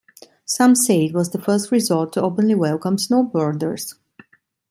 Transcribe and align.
Some 0.45 0.73
say 0.73 1.05
it 1.05 1.13
was 1.13 1.29
the 1.29 1.39
first 1.39 1.69
resort 1.71 2.13
to 2.13 2.23
openly 2.23 2.55
welcome 2.55 2.97
snowboarders. 2.97 3.93